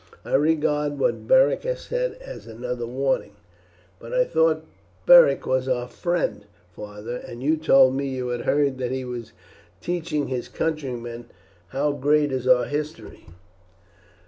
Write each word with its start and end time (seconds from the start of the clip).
I 0.25 0.33
regard 0.33 0.97
what 0.97 1.27
Beric 1.27 1.61
has 1.61 1.81
said 1.81 2.13
as 2.21 2.47
another 2.47 2.87
warning." 2.87 3.33
"But 3.99 4.13
I 4.15 4.23
thought 4.23 4.61
that 4.61 4.65
Beric 5.05 5.45
was 5.45 5.67
our 5.67 5.87
friend, 5.87 6.47
father, 6.75 7.17
and 7.17 7.43
you 7.43 7.55
told 7.55 7.93
me 7.93 8.07
you 8.07 8.29
had 8.29 8.41
heard 8.41 8.79
that 8.79 8.89
he 8.89 9.05
was 9.05 9.33
teaching 9.79 10.25
his 10.25 10.47
countrymen 10.49 11.25
how 11.67 11.91
great 11.91 12.31
is 12.31 12.47
our 12.47 12.65
history." 12.65 13.27